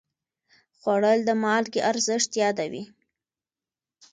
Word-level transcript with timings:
خوړل 0.79 1.19
د 1.25 1.29
مالګې 1.43 1.81
ارزښت 1.91 2.31
یادوي 2.41 2.83